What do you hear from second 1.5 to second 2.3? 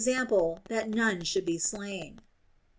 slain.